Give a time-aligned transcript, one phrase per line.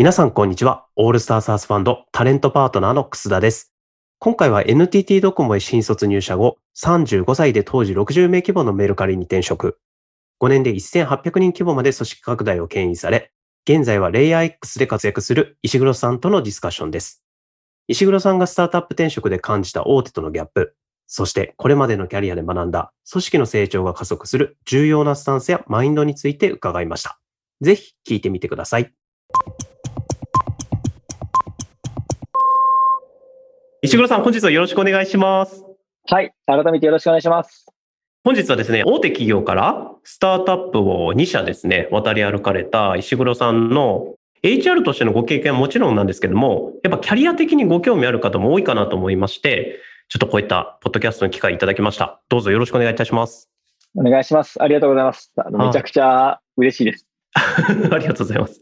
[0.00, 0.86] 皆さんこんにちは。
[0.96, 3.74] オールスターサースファンドタレントパートナーの楠田です。
[4.18, 9.78] 今回は NTT ドコモへ新卒入社後、35歳で当時60名規模のメルカリに転職。
[10.40, 13.30] 5年で1800人規模まで組織拡大を牽引され、
[13.68, 17.22] 現在はレイヤー X で活躍する石黒さんとのディスカッションです。
[17.86, 20.74] 石黒さんがスタートアップ転職で感じた大手とのギャップ、
[21.08, 27.20] そしてこれまでのキャリアで学んだ組織の成長が加速する重要なスタンスやマインドについて伺いました。
[27.60, 28.94] ぜひ聞いてみてください。
[33.82, 35.64] 石黒さん、本日はよろしくお願いします。
[36.10, 36.34] はい。
[36.44, 37.64] 改めてよろしくお願いします。
[38.24, 49.78] 本日はですね、大手企業からスタートアップを2社ですね、渡り歩かれた石黒さんの HR としてのご経験はもちろんなんですけども、やっぱキャリア的にご興味ある方も多いかなと思いまして、
[50.10, 52.20] ちょっとこういったポッドキャストの機会いただきました。
[52.28, 53.48] どうぞよろしくお願いいたします。
[53.96, 54.62] お願いします。
[54.62, 55.32] ありがとうございます。
[55.36, 57.06] あのはいめちゃくちゃ嬉しいです。
[57.34, 58.60] ありがとうございます。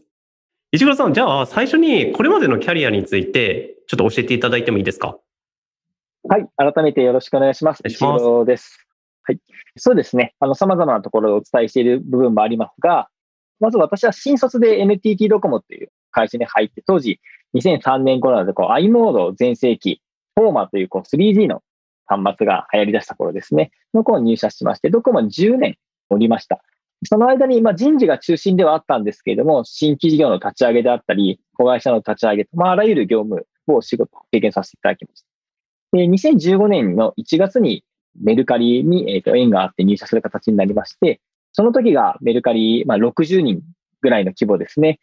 [0.71, 5.17] 石黒さん、じゃあ最初にこれまでのキャリアについてちょっと教えていただいてもいいですか？
[6.27, 6.47] はい。
[6.57, 7.81] 改めてよろしくお願いします。
[7.81, 8.87] お願いします石黒です。
[9.23, 9.39] はい。
[9.77, 10.35] そうですね。
[10.39, 13.09] あの、様々なところをお伝えしている部分もありますが、
[13.59, 17.19] まず私は新卒で NTT ドコモっていう会社に入って、当時
[17.55, 20.03] 2003年頃なので、こう、i モード全盛期、
[20.35, 21.63] フォーマというこう 3G の
[22.05, 23.71] 端末が流行り出した頃ですね。
[23.95, 25.77] の頃に入社しまして、ドコモに10年
[26.11, 26.61] おりました。
[27.05, 35.97] その間に、まあ、人事が中心ではあったんですけれども、新規事業の立ち上げであったり、子会社の立ち上げと、まあ、あらゆる業務を仕事、経験させていただきました。
[35.97, 37.83] で、2015年の1月に
[38.19, 43.61] メルカリに、えーと縁があって入社する形になりまして、その時がメルカリ、まあ、60人
[44.01, 44.99] ぐらいの規模ですね。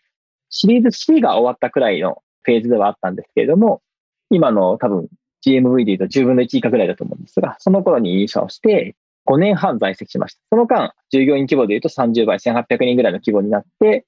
[0.48, 3.82] シリーズ C が終わったくらいのフェーズではあったんですけれども、
[4.30, 5.08] 今の多分
[5.44, 10.40] GMV で言うと10分の1以下ぐらいだと思うんですが、その頃に入社をして、5年半在籍しました。
[10.50, 14.06] その間、従業員規模で言うと30倍、1800人ぐらいの規模になって、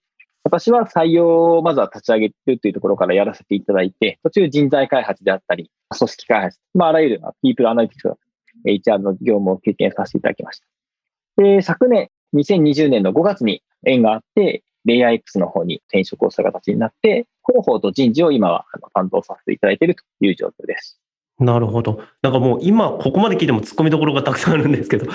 [0.51, 10.67] 私は採用をまずは立ち上げるというところからやらせていただいて、途中人材開発であったり、組織開発、まあ、あらゆるピープルアナリティクス、HR の業務を経験させていただきました。
[11.43, 20.99] で、昨年、2020年の5月に縁があって、レイヤー X の方に転職をした形になって、広報と人事を今は担当させていただいているという状況です。
[21.39, 22.03] なるほど。
[22.23, 25.07] なんかもう今ここまで聞いても突っ込みどころがたくさんあるんですけど、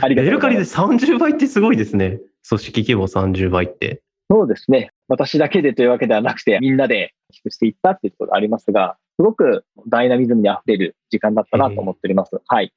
[0.00, 1.06] ありがメルカリでとうございます。
[1.06, 2.20] 30倍ってすごいですね。
[2.48, 4.02] 組織規模30倍って。
[4.30, 4.90] そうですね。
[5.08, 12.40] 私だけでというわけではなくて、みんなで大きくしていったっていうところがありますが、すごくダイナミズムに溢れる時間だったなと思っております。
[12.46, 12.72] はい。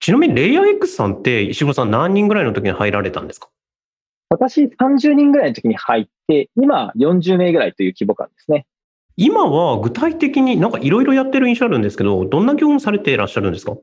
[0.00, 3.48] ちなみにレイヤー X さんって石黒さん何人ぐらいの時に入られたんですか？
[4.28, 8.66] 私30人ぐらいの時に入って、今40名ぐらいという規模感ですね。
[9.16, 13.76] 今は具体的になんかいろいろやってる印象あるんですけど、どんな業務されていらっしゃるんですか？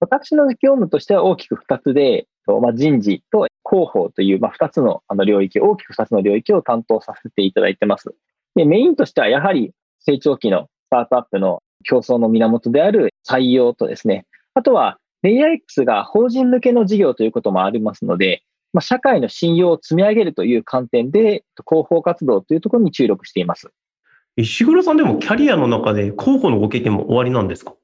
[0.00, 8.14] 私の業務としては大きく2つで、とまあ、人事と広報という、まあ、2つのあの領域、大きく2つの領域を担当させていただいてます。
[8.54, 18.42] で、メインとしてはやはり成長期のスタートアップの競争の源である採用とですね、あとはレイヤー X が法人向けの事業ということもありますので、
[18.72, 23.68] まあ、社会の信用を積み上げるという観点で、広報活動というところに注力しています。
[24.36, 27.74] 石黒さんでもキャリアの中で広報のご経験もおありなんですか？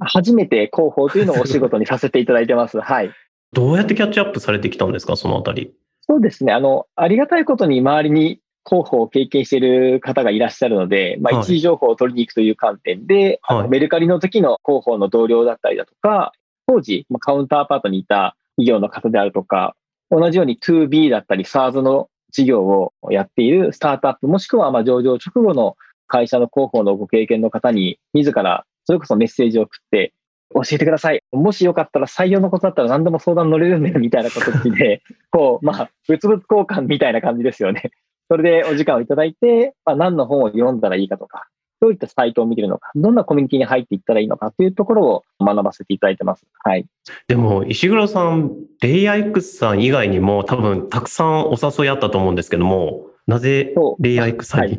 [0.00, 2.80] 初めて広報というのをお仕事にさせていただいてます。
[2.80, 3.10] はい。
[3.52, 5.16] どうやってキャッチアップされてきたんですか？
[5.16, 5.72] そのあたり。
[6.02, 6.52] そうですね。
[6.52, 16.32] あの、ありがたいことに周りに広報を経験している方がいらっしゃるので、まあ、はい一時情報を取りに行くという観点で、はいメルカリの時の広報の同僚だったりだとか、
[16.66, 19.74] 当時、まあカウンターパートにいた企業の方であるとか、
[20.10, 25.76] 同じように 2B だったり SARS の事業をやっているスタートアップ、もしくはまあ上場直後の
[26.06, 30.12] 会社の広報のご経験の方に、自らそれこそメッセージを送って、
[30.54, 31.22] 教えてください。
[31.32, 37.90] もしよかったら採用のことだったら何でも相談乗れるんで、みたいな形で、 こう、まあ、物々交換みたいな感じですよね。
[38.30, 41.48] それでお時間をいただいて、まあ、何の本を読んだらいいかとか、
[41.80, 46.44] どういったサイトを見てるのか、どんなコミュニティに入っていったらいいのかというところを学ばせていただいてます。
[46.64, 46.86] はい。
[47.28, 54.78] でも石黒さん、レイヤー X さん以外にも多分たくさんお誘いあったと思うんですけども、なぜ LayerX さんに、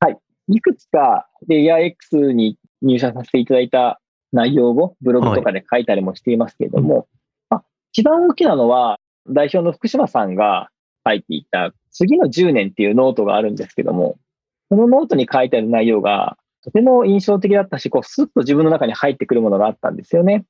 [0.00, 0.18] はい
[0.48, 4.00] いくつかレイヤー X に入社させていただいた
[4.34, 7.06] 内容をブログとかで書いたりもしていますけれども、
[7.50, 8.98] あ一番大きなのは
[9.28, 10.68] 代表の福島さんが
[11.06, 14.18] 書いていた次の10年っていうノートがあるんですけども、
[14.68, 20.44] そのノートに書いてある内容がとても印象的だったし、こうスッと自分の中に入ってくるものがあったんですよね。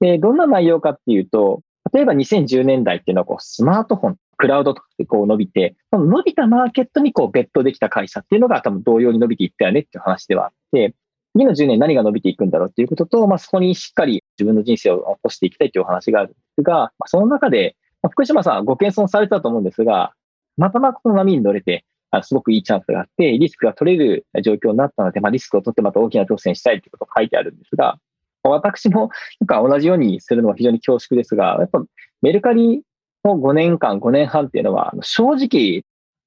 [0.00, 1.60] で、どんな内容かっていうと、
[1.92, 10.94] 例えば2010年代っていうのはこうスマートフォン、クラウドとかでこう伸びて、その伸びたマーケットにこうベットできた会社っていうのが多分同様に伸びていったよねっていう話ではあって、
[11.36, 20.12] 次の10年何が伸びていくんだろうっていうことと、まあ、そこにしっかり自分の人生を起こしていきたいというお話があるんですが、まあ、その中で、まあ福島さんご謙遜されたと思うんですが、
[20.56, 27.98] またまこの波に乗れて、あすごくいいチャンスがあって、リスクが取れる状況になったので、まあ、リスクを取ってまた大きな挑戦したいということが書いてあるんですが、
[28.44, 29.10] 私も
[29.40, 31.82] なんか同じようにするのは非常に恐縮ですが、やっぱ
[32.22, 32.82] メルカリ
[33.24, 35.82] の5年間、5年半っていうのは、正直、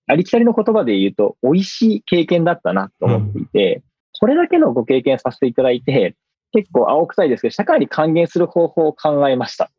[0.07, 3.83] ありきたりの言葉で言うと、美味しい経験だったなと思っていて、
[4.19, 6.16] これだけのご経験させていただいて、
[6.52, 9.69] 結構青臭いですけど、社会に還元する方法を考えました。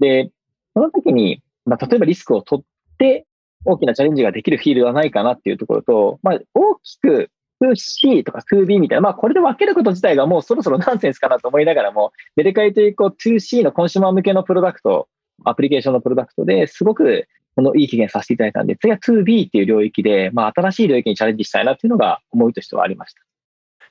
[0.00, 0.30] で、
[0.74, 2.64] その時に、まあ、例えばリスクを取っ
[2.98, 3.26] て
[3.64, 7.30] 大きなチャレンジができるフィールドはないかなっていうところと、まあ、大きく
[7.62, 15.08] 2C とか 2B みたいな、まあ、これで分けること自体がもうそろそろナンセンスかなと思いながらも、メルカリというこう 2C のコンシューマー向けのプロダクト、
[15.44, 23.25] アプリケーションのプロダクトですごくこのいい経験させていただいたんで、次は 2B っていう領域で、まあ、新しい領域にチャレンジしたいなっていうのが思いとしてはありました。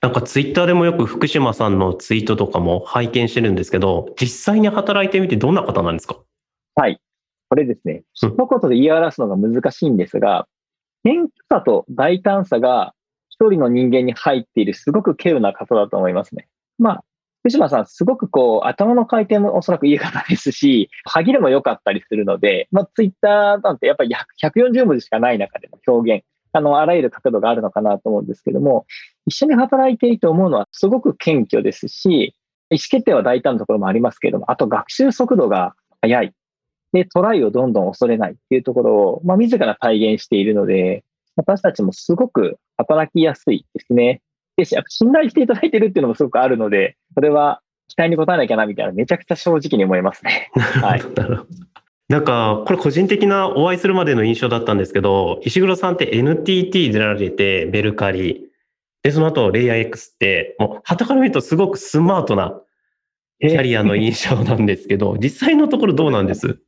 [0.01, 6.17] なんかツイッターでもよく福島さんのツイートとかも拝見してるんですけど、実際に働いてみてどんな方なんですか？
[6.75, 6.99] はい。
[7.49, 10.47] これですね、一言で言い表すのが難しいんですが、
[11.03, 12.93] 謙虚さと大胆さが
[13.29, 16.47] 一人の人間に入っているすごく稀有な方だと思いますね。
[16.79, 17.03] まあ、
[17.41, 26.25] 福島さん、すごくこう、頭の回転もおそらくいい方ですし、歯切れも良かったりするので、まあ、ツイッターなんてやっぱり140文字しかない中での表現、
[26.55, 28.85] あの、あらゆる角度があるのかなと思うんですけども、
[29.25, 32.33] 一緒に働いていると思うのはすごく謙虚ですし、
[32.69, 36.33] 意思決定は大胆なところもありますけれども、あと学習速度が速い。
[36.93, 41.03] で、トライをどんどん恐れないっていうところを、まあ、自ら体現しているので、
[41.35, 44.21] 私たちもすごく働きやすいですね。
[44.55, 50.49] で、信頼していただいてるっていうのもすごくあるので、それは期待に応えなきゃなみたいな、めちゃくちゃ正直に思いますね。
[50.55, 51.01] はい。
[51.15, 51.45] な
[52.13, 58.45] んか、これ個人的なお会いするまでの印象だったんですけど、石黒さんって NTT 出られて、メルカリ、
[59.05, 62.59] で、その後、レイヤー X って、もう、旗から見るとすごくスマートな
[63.39, 66.59] キャリアの印象なんですけど、 実際のところどうなんです？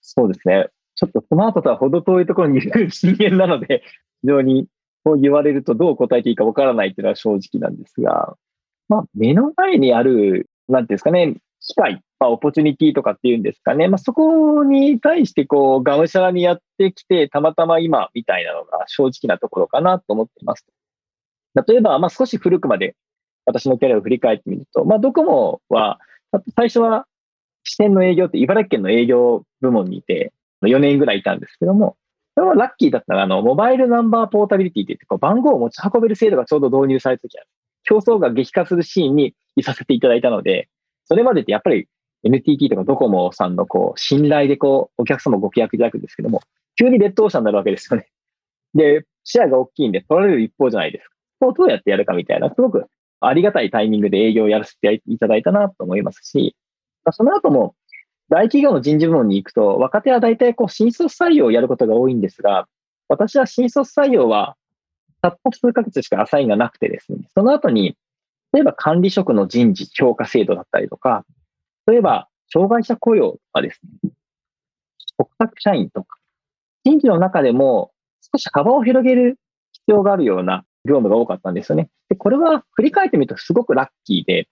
[0.00, 0.68] そうですね。
[0.96, 3.82] ちょっとスマートとは程遠いところにいる人間なので、
[4.22, 4.66] 非常に
[5.04, 8.36] そう言われるとどう答えていいかわからないっていうのは正直なんですが、
[8.88, 20.66] まあ、目の前にある、なんていうんですかね、機会、まあ、オポチュニティとかっていうんですかね、まあ、そこに対して、こう、がむしゃらにやってきて、たまたま今みたいなのが正直なところかなと思っています。
[21.66, 22.94] 例えば、まあ、少し古くまで
[23.46, 25.98] 私のキャリアを振り返ってみると、まあ、ドコモは、
[26.54, 27.06] 最初は
[27.64, 30.32] 支店の営業って茨城県の営業部門にいて、
[30.62, 31.96] 4年ぐらいいたんですけども、
[32.34, 37.44] それはラッキーだったのが、あの、モバイルナンバーポータビリティって言って、こう番号を持ち運べる制度がちょうど導入された時は、
[37.84, 40.68] 競争が激化するシーンにいさせていただいたので、
[41.08, 41.88] それまでってやっぱり
[42.24, 46.42] NTT とかドコモさんのこう、信頼でこう、お客様ご契約いただくんですけども、
[46.78, 48.08] 急にレッドオーシャンになるわけですよね。
[48.74, 51.14] で、シェアが大きいんで取られる一方じゃないですか。
[51.40, 52.86] こうどうやってやるかみたいな、すごく
[53.20, 56.56] ありがたいタイミングで営業をやらせていただいたなと思いますし、
[57.12, 57.74] その後も
[58.28, 62.66] 大企業の人事部門に行くと、若手は大体こう新卒採用をやることが多いんですが、
[63.08, 64.56] 私は新卒採用は
[65.22, 67.96] たった数ヶ月しかアサインがなくてですね、その後に、
[68.52, 71.24] 例えば管理職の人事評価制度だったりとか、
[71.86, 74.10] 例えば障害者雇用とかですね、
[75.16, 76.18] 国策社員とか、
[76.84, 77.92] 人事の中でも
[78.32, 79.38] 少し幅を広げる
[79.72, 81.88] 必要があるような業務が多かったんですよね。
[82.08, 84.48] で、これは振り返ってみるとすごくラッキーで、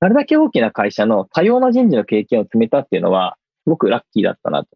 [0.00, 4.68] あれだけ大きな会社の多様な人事の経験を積めたっていうのは、すごくラッキーだったなと。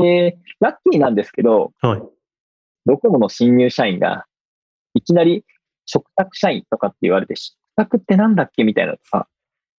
[0.00, 2.02] で、ラッキーなんですけど、はい、
[2.86, 4.26] ドコモの新入社員が、
[4.94, 5.44] いきなり、
[5.86, 7.34] 食卓社員とかって言われて、
[7.78, 9.26] 食卓ってなんだっけみたいなさ、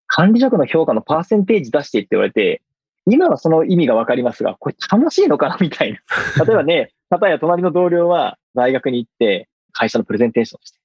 [0.07, 2.63] 管理職の評価のパーセンテージ出してって言われて、
[3.07, 5.99] 今はその意味がわかりますが、これ楽しいのかなみたいな。
[6.45, 10.79] 例えばね、例えば隣の同僚は大学に行って、会社のプレゼンテーションして、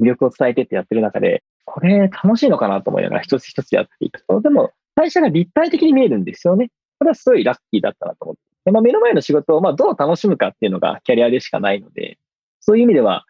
[0.00, 6.70] 魅力を伝えてってやってる中で、これ楽しいのかなと思いながら一つ一つやっていくと、でも会社が立体的に見えるんですよね。
[6.98, 8.72] これはすごいラッキーだったなと思って。
[8.72, 12.18] まあ、目の前の仕事をまあどう楽しむかっていうのがキャリアでしかないので、
[12.60, 13.24] そういう意味では、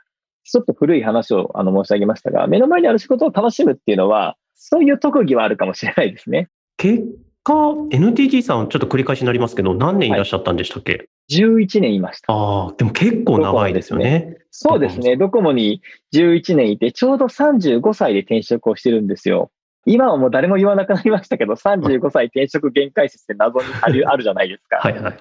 [0.51, 6.49] ちょっと古い話をあの申し上げましたが、目の前にある仕事を楽しむっていうのは、そういう特技はあるかもしれないですね。
[6.77, 7.05] 結
[7.43, 12.33] 果、NTT さん、ちょっと繰り返しになりますけど、何年いらっしゃったんでしたっけ、はい、11年いました。
[12.33, 14.37] ああ、でも結構長いですよね。
[14.51, 15.17] そうですね。
[15.17, 15.83] ドコモに
[16.15, 19.51] 11年いて、ちょうど35歳で転職をしてるんですよ。
[19.85, 24.79] 今はもう誰も言わなくなりましたけど、35歳転職限界説って謎にあるあるじゃないですか。
[24.79, 25.19] はいはい。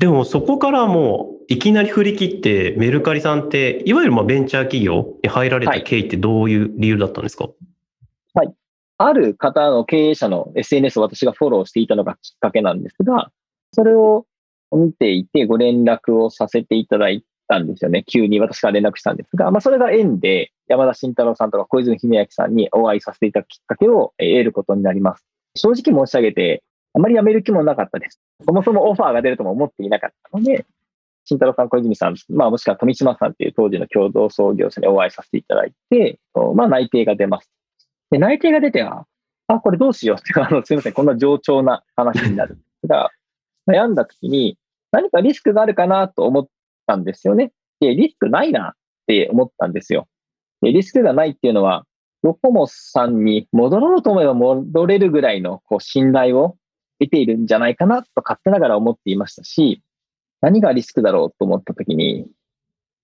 [0.00, 7.50] でもそこからもういきなり振り切ってメルカリさんって、いわゆるまあベンチャー企業に入られた経緯ってどういう理由だったんですか、は
[8.42, 8.54] い、はい。
[8.96, 13.30] ある方の経営者の SNS を私がフォローしていたのがきっかけなんですが、
[13.74, 14.24] それを
[14.72, 18.02] 見ていてご連絡をさせていただいたんですよね。
[18.06, 25.26] 急に私から連絡したんですが、まあ、それが縁で山田慎太郎さんとか小泉姫明さんにお会いさせていただくきっかけを得ることになります。
[25.56, 26.62] 正直申し上げて、
[26.94, 28.20] あまり辞める気もなかったです。
[28.44, 30.66] そもそもオファーが出るとも思っていなかったので、
[31.24, 36.18] 慎太郎さん、小泉さん、まあもしくは富島さんっていう当時の共同創業者にお会いさせていただいて、
[36.54, 37.50] まあ内定が出ます。
[38.10, 39.04] で、内定が出て、あ、
[39.46, 42.58] あこれどうしようって、 あの、すみません、こんな冗長な話になる。
[42.86, 43.10] が、
[43.68, 44.58] 悩んだ時に
[44.90, 46.48] 何かリスクがあるかなと思っ
[46.86, 47.52] たんですよね。
[47.78, 48.72] で、リスクないなっ
[49.06, 50.08] て思ったんですよ。
[50.62, 51.86] で、リスクがないっていうのは、
[52.22, 56.56] ドコモさんに戻ろうと思えば戻れるぐらいのこう信頼を
[57.00, 59.82] 得ているんじゃないかなと勝手ながら思っていましたし、
[60.40, 62.26] 何がリスクだろうと思ったときに、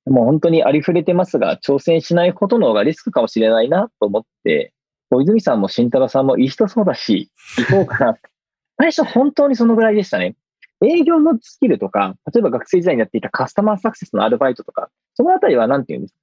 [0.07, 4.73] もう本当にありふれてますが、挑戦しないことの方がリスクかもしれないなと思って、
[5.11, 8.17] 小泉さんも慎太郎さんもいい人そうだし、行こうかな。
[8.79, 10.37] 最初本当にそのぐらいでしたね。
[10.85, 16.21] 営業のスキルとか、例えば学生時代にやっていたカスタマーサクセスのアルバイトとか、そのあたりは何て言うんですか？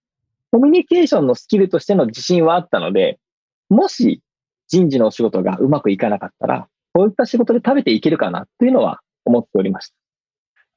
[0.51, 3.19] コミュニケーションのスキルとしての自信はあったので、
[3.69, 4.21] もし
[4.67, 9.95] 人事のお仕事がうまくいかなかったら、こういった仕事で食べていけるかなっていうのは思っておりました。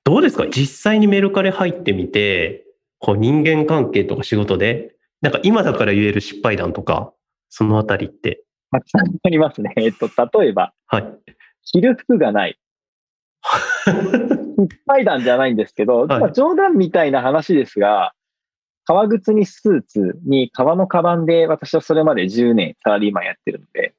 [0.04, 0.46] どうですか？
[0.48, 2.64] 実際にメルカリ入ってみて、
[2.98, 7.12] こう人間関係とか仕事で、なんか今だから言える失敗談とか、
[7.48, 8.42] そのあたりって。
[8.70, 9.72] たくさんありますね。
[9.76, 10.08] えっと、
[10.40, 11.04] 例えば、はい。
[11.64, 12.58] 着る服がない。
[13.86, 18.12] 失敗談じゃないんですけど、はい、冗談みたいな話ですが、
[18.84, 23.94] 革靴にスーツに革のカバンで私はそれまで10年サラリーマンやってるので、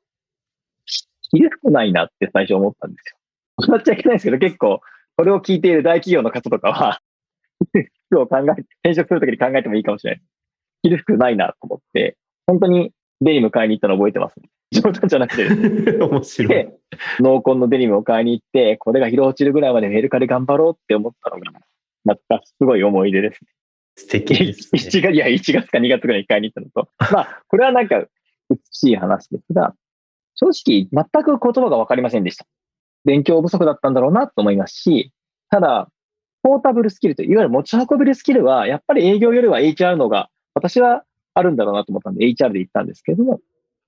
[1.32, 3.18] 着る服ないなって最初思ったんですよ。
[3.58, 4.82] 笑っちゃいけないですけど、結構、
[5.16, 7.02] これを聞いている大企業の方とかは
[8.10, 10.22] 服を考えて、転職するときに考えてもいいかもしれない。
[10.84, 12.92] 着る服ないなと思って、本当に
[13.22, 14.50] デニム買いに行ったの覚えてますね。
[14.72, 15.48] 冗談じゃなくて。
[15.98, 16.70] 面白い。
[17.20, 21.52] 濃紺のデニムを買いに行って、これが広落ちるぐらいまでメルカリ頑張ろうって思ったのが、
[22.04, 23.50] またすごい思い出ですね。
[23.96, 24.80] 素敵です、ね。
[24.80, 26.90] 1月、いや、1月か2月ぐらいに会いに行ったのと。
[27.12, 28.06] まあ、これはなんか
[28.50, 29.74] 美しい話ですが、
[30.38, 32.46] 正直全く言葉がわかりませんでした。
[33.06, 35.12] 勉強不足だったんだろうなと思いますし、
[35.50, 35.90] ただ、
[36.44, 41.04] ポータブルスキルと、いわゆる持ち運べるスキルは、やっぱり営業よりは HR のが、私は
[41.34, 43.40] あるんだろうなと思ったんで、HR で行ったんですけれども、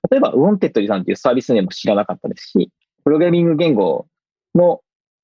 [0.09, 2.71] 例えば、 Wantedly さんっていうサービス名も知らなかったですし、
[3.03, 4.07] プログラミング言語
[4.55, 4.81] の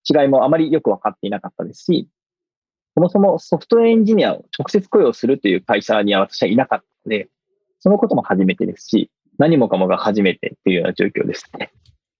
[0.10, 2.08] 違いもあまりよく分かっていなかったですし、
[2.96, 7.30] そもそもソフトウェアエンジニアを直接雇用するという会社には私はいなかったので、
[7.80, 11.72] そのことも初めてですし、何もかもが初めてっていうような状況ですね。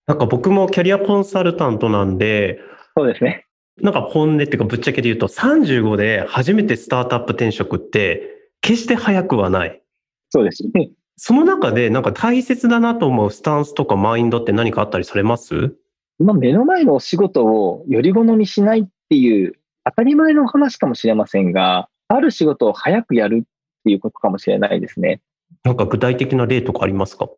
[0.08, 2.60] なんか僕もキャリアコンサルタントなんで、
[2.96, 3.46] そうですね。
[3.82, 9.82] なんか本音っていうかぶっちゃけで言うと35で初めてスタートアップ転職って決して早くはない。
[10.30, 10.92] そうですね。
[11.18, 15.76] その中でなんか大切だなと思うスタンスとかマインドって何かあったりされます？
[16.20, 19.54] まあ、目の前のお仕事をより好みしないっていう
[19.84, 23.48] 当たり前の話かもしれませんが、ある仕事を早くやるっ
[23.84, 25.22] ていうことかもしれないですね。
[25.64, 27.30] なんか具体的な例とかありますか？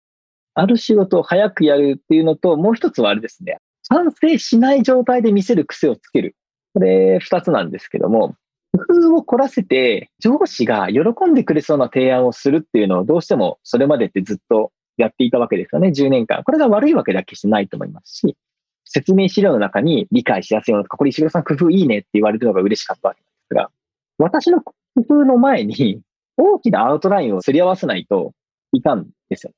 [0.53, 3.57] ある仕事を早くやるっていうのと、もう一つはあれですね。
[3.83, 6.35] 賛成しない状態で見せる癖をつける。
[6.73, 8.35] これ二つなんですけども、
[8.73, 16.43] 工夫を凝らせて、上司が喜んでくれそうな提案をするっていうのをどうしてもそれまでってずっとやっていたわけですよね、10年間。
[16.43, 18.35] これが悪いわけだけしてないと思いますし、
[18.83, 23.69] 説明資料の中に理解しやすいようなとか、これ石黒さん工夫いいねって言われるのが嬉しかったわけですが、
[24.17, 26.01] 私の工夫の前に
[26.37, 28.33] 大きなアウトラインをすり合わせないと
[28.71, 29.51] いかんですよ。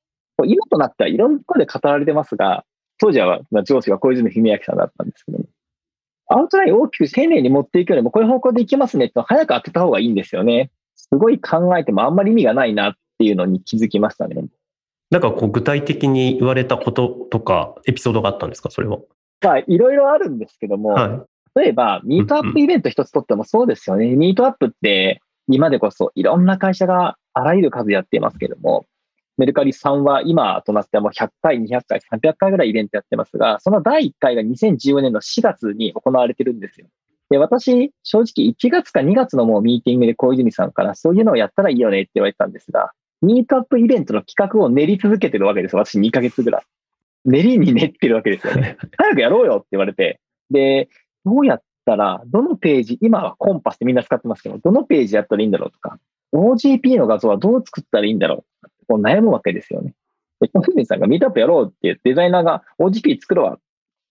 [0.46, 2.64] 今となってはいろんなところで語られてますが、
[2.98, 5.46] 当時は上司が小泉文明さんだったんですけども、
[6.28, 10.72] アウトラインを大きく丁寧に持っていくよりも、こういう方向で行きますねって早く当てた方がいいんですよね。
[10.96, 14.36] すごい考えてもあんまり意味がないなっていうのに気づきましたね。
[15.12, 19.00] なんかこう具体的に言われたこととかエピソードがあったんですか、それは？
[19.42, 24.06] まあ、いろいろあるんですけども、はい、例えば、ミートアップイベント一つとってもそうですよね。
[24.06, 28.86] うんうん、ミートアップって、今でこそいろんな会社があらゆる数やっていますけども、
[29.38, 36.88] メルカリさんは今となってはもう100回、200回、300回ぐらいイベントやってますが、その第1回が2014年の4月に行われてるんですよ。
[37.30, 42.92] で、私、正直1月か2月のもうミーティングで小泉さんからそういうのをやったらいいよねって言われたんですが、
[43.22, 45.76] ミートアップイベントの企画を練り続けてるわけです。
[45.76, 46.64] 私2ヶ月ぐらい。
[47.26, 48.78] 練りに練ってるわけですよね。
[48.98, 50.20] 早くやろうよって言われて。
[50.50, 50.90] で、
[51.26, 56.00] どうやったら、どのページ、今はコンパスってみんな使ってますけど、どのページやったらいいんだろうとか、
[56.34, 59.94] OGP の画像はどう作ったらいいんだろうこう悩むわけですよね。
[60.42, 63.60] で、小泉さんがミートアップやろうってデザイナーが OGP 作ろうわ。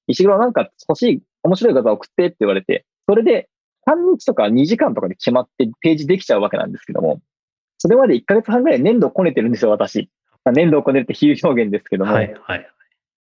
[0.06, 3.48] 石黒なんか欲しい、面白い画像送ってって言われて、それで
[3.88, 7.20] 3日とか2時間とかで決まってページできちゃうわけなんですけども、
[7.78, 10.08] それまで1ヶ月半ぐらい粘土をこねてるんですよ、私。
[10.50, 12.70] 粘土をこねるって比喩表現ですけども、はいはい、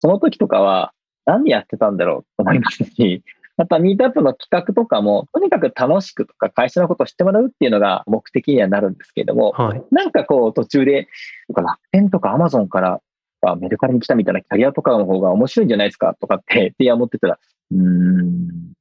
[0.00, 0.92] その時とかは
[1.24, 3.22] 何やってたんだろうと思いますし、
[3.58, 11.08] また、ミートアップの企画とかも、とにかく楽しくとか会社のことを知ってもらうっていうのが目的にはなるんですけれども、はい、なんかこう途中で、
[11.54, 13.00] 楽天とかアマゾンから
[13.56, 17.38] メルカリに来たみたいなキャリアとかの方が面白いんじゃないですかとかって提案持ってたら、
[17.72, 18.72] うーん、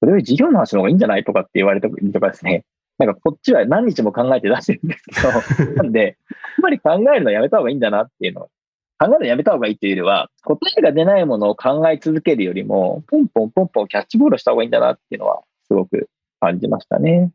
[0.00, 2.64] それより事業の話の方がいいんじゃないとかって言われたりとかですね。
[2.98, 6.16] なんかこっちは何日も考えて出してるんですけど、 なんで、
[6.56, 8.50] あんまり考えるのやめた方がいいんだなっていうのを、
[8.98, 16.08] 考えるのやめた方がいいっていうよりは、答えが出ないものを考え続けるよりも、ポンポンポンポンキャッチボールした方がいいんだなっていうのは、すごく
[16.40, 17.30] 感じましたね。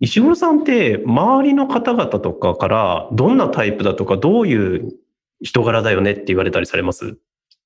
[0.00, 4.92] 石黒さんって周りの方々とかからどんなタイプだとかどういう
[5.40, 7.16] 人柄だよねって言われたりされます？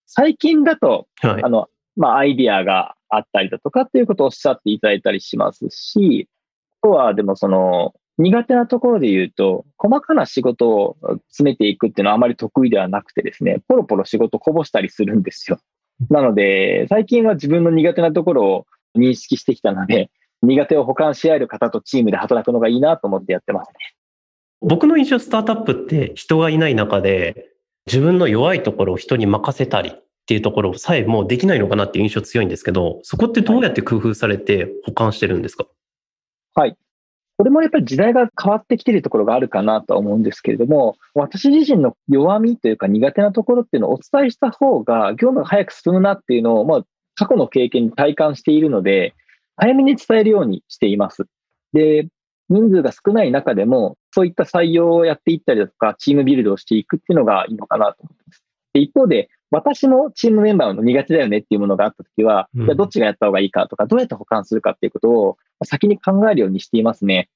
[0.06, 1.48] 最近だと、はいあ。
[1.48, 6.28] の、まあ、アイディアがあったりだとかっていうことをおっしゃっていただいたりしますし、
[6.82, 10.96] あとはでもその、苦手なところで言うと、細かな仕事を
[11.28, 15.58] 詰めていくっていうのはあまり得意ではなくてですね、ポロポロ仕事こぼしたりするんですよ。
[16.10, 20.10] なので、最近は自分の苦手なところを認識してきたので、
[20.42, 23.74] 苦手を補完し合える方とチームで働くのがいいなと思ってやってますね。
[24.60, 27.50] 僕の印象スタートアップって人がいない中で
[27.86, 35.66] 自分の弱いところを人に任せたりっていうところさえもうできないのかなっていう印象強いんですけど、そこってどうやって工夫されて保管してるんですか、
[36.54, 36.76] はい。
[37.38, 46.82] これもやっぱり時代が変わってきているところがあるかなとは思うんですけれども、私自身の弱みというか苦手なところっていうのをお伝えした方が業務が早く進むなっていうのを、まあ、
[47.14, 49.14] 過去の経験に体感しているので、
[49.56, 51.26] 早めに伝えるようにしています。
[51.72, 52.08] で、
[52.48, 58.44] 人数が少ない中でも、そういった採用をやっていったりだとか、チームビルドをしていくっていうのがいいのかなと思います。
[58.72, 67.28] で一方で、私もチームメンバーの苦手だよねっていうものがあったときは、うんじゃあどっちがやった方がいいかとか、どうやって保管するかっていうことを先に考えるようにしていますね。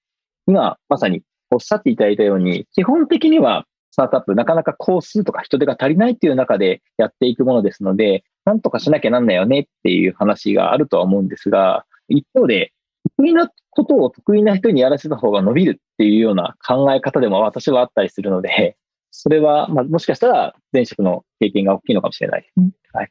[0.46, 12.72] 今、まさにおっしゃっていただいたように、基本的にはスタートアップ、なかなか工数とか人手が足りないっていう中でやっていくものですので、なんとかしなきゃなんないよねっていう話があるとは思うんですが、一方で、
[13.16, 18.76] 得意なことを得意な人にやらせた方が伸びるっていうような考え方でも私はあったりするので、
[19.10, 22.50] それは、まあ、もしかしたら前職の経験が大きいのかもしれない。
[22.92, 23.10] はい。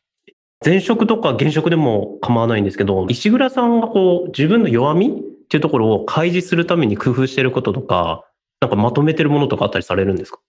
[0.65, 5.09] 前職とか現職でも構わないんですけど、石黒さんがこう自分の弱みっ
[5.47, 8.25] ていうところを開示するために工夫してることとか、
[8.61, 10.39] なんかまとめてるものとかあったりされるんですか？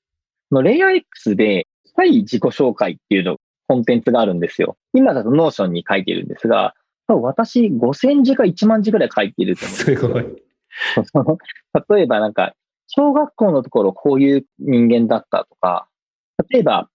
[0.62, 3.36] LayerX で、大自己紹介っていうの、
[3.68, 4.76] コンテンツがあるんですよ。
[4.94, 6.74] 今だと Notion に書いてるんですが、
[7.06, 9.98] 多分私5000字か1万字ぐらい書いていると思うんですよ。
[9.98, 10.24] すごい。
[11.96, 12.54] 例えばなんか、
[12.92, 15.86] 小学校のところこういう人間だったとか、
[16.50, 16.88] 例えば、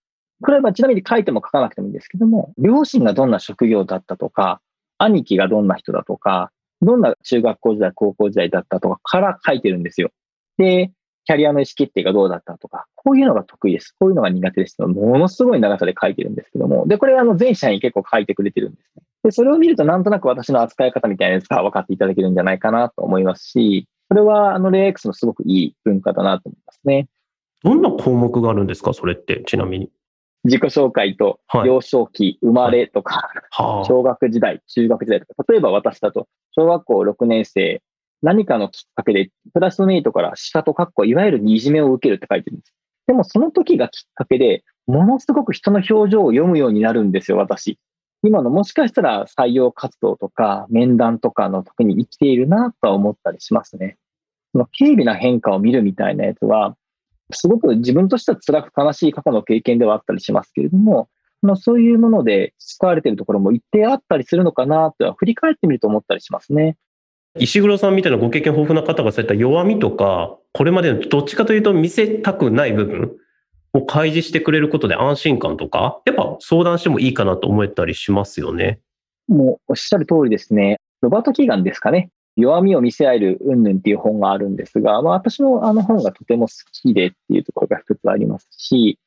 [0.43, 4.60] これはちなみに書いても書かなくてもいいんですけども、両親がどんな職業だったとか、
[4.97, 10.10] 兄貴がどんな人だとか、どんな中学校時代、高校時代だったとかから書いてるんですよ。
[10.58, 10.91] で、
[11.23, 13.95] キャリアの意思決定がどうだったとか、こういうのが得意です。
[13.97, 14.88] こういうのが苦手ですと。
[14.88, 19.03] ものすごい長さで書いてるんですけども、で、これあの全社員結構書いてくれてるんですね。
[19.23, 27.08] で、それを見るとなんとなく私の扱い方みたいなやつが分かっていただけるんじゃないかなと思いますし、これはあのレイ X のすごくいい文化だなと思いますね。
[27.63, 29.89] どんな項目があるんですかそれって、ちなみに。
[30.44, 33.86] 自己紹介とはい幼少期、生まれとか、はあ。
[33.86, 37.82] 小学時代、中学時代とか、例えば私だと、小学校6年生、
[38.22, 42.74] 何かのきっかけで、クラスメイトから下とかっこ、いわゆるいじめを受けるって書いてるんです。
[43.08, 47.80] でもその時がきっかけで、ものすごく人の表情を読むようになるんですよ、私。
[48.23, 53.97] 今のもしかしたら採用活動とか面談とかの時に生きているなとは思ったりしますね。
[54.51, 56.75] その軽微な変化を見るみたいなやつは、
[57.32, 61.10] すごく自分としては辛く悲しい過去の経験ではあったりしますけれども、
[61.41, 66.78] ま、そういうもので使われているところも一定あったりするのかなとは振り返ってみると思ったりしますね。
[67.38, 73.17] 石黒さんみたいなご経験豊富な方がそういった弱みとか、これまでのどっちかというと見せたくない部分
[73.75, 78.79] を開示してくれることで安心感とか、やっぱ相談してもいいかなと思えたりしますよね。
[79.27, 80.77] もうおっしゃる通りですね。
[81.01, 82.09] ロバート・キーガンですかね。
[82.38, 89.01] 弱みを見せ合える云々っていう本があるんですが、まあ私もあの本がとても好きでっていうところが一つありますし、こ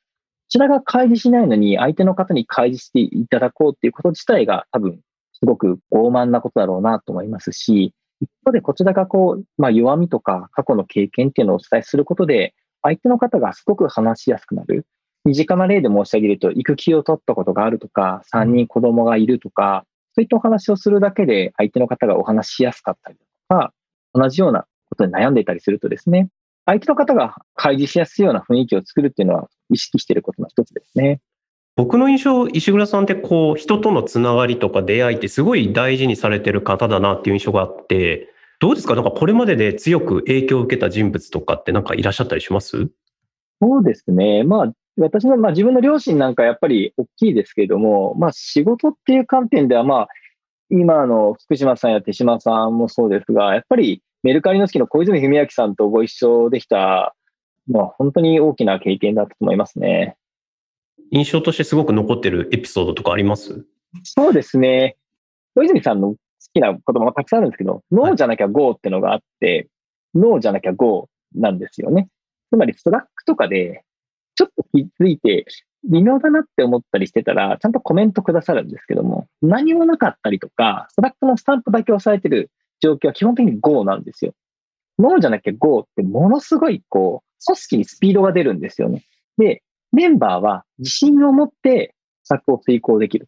[0.49, 4.99] ちらが開示しないのに相手の方に開示していただこうっていうこと自体が多分
[5.33, 14.85] すごく傲慢なことだろうなと思いますし、一方でこちらがこう、まあ弱みとか過去の経験っていうのをお伝えすることで、相手の方がすごく話しやすくなる。
[15.25, 23.23] 身近な例で申し上げると、育休を取ったことがあるとか、3人子供がいるとか、そういったお話をするだけで、相手の方がお話しやすかったりと
[23.55, 23.73] か、
[24.13, 26.29] 同じようなことに悩んでいたりするとですね、
[26.65, 31.19] 相手の方が開示しやすいような雰囲気を作るっていうのは意識していることの一つですね。
[31.75, 38.95] 僕の印象、石黒さんってこう、人とのつながりとか出会いってすごい大事にされてる方だなっていう印象があって、どうですか？
[38.95, 42.89] なんかこれまでで強く影響を受けた人物とかってなんかいらっしゃったりします？
[43.61, 44.43] そうですね。
[44.43, 50.07] まあ、私の、まあ自分の両親なんかやっぱり大きいですけれども、まあ仕事っていう観点ではまあ、
[50.69, 57.15] 今の福島さんや手島さんもそうですが、やっぱりメルカリの好きの小泉文明さんとご一緒できた、
[57.67, 60.17] まあ本当に大きな経験だったと思いますね。
[61.11, 63.65] 印象としてすごく残ってるエピソードとかあります？
[64.03, 64.97] そうですね。
[65.55, 66.15] 小泉さんの
[66.53, 69.67] 好きな言葉もたくさんあるんですけど、 No じゃなきゃ GO ってのがあって、
[70.15, 72.09] No じゃなきゃ GO なんですよね。
[72.49, 73.83] つまり、 Slack とかで、
[74.35, 75.45] ちょっと気づいて、
[75.89, 84.33] 微妙だなって思ったりしてたら、ちゃんとコメントくださるんですけども、何もなかったりとか、 Slack のスタンプだけ押されてる状況は基本的に GO なんですよ。
[84.97, 89.03] No じゃなきゃ GO ってものすごい、こう、組織にスピードが出るんですよね。
[89.37, 93.27] で、メンバーは自信を持って策を遂行できる。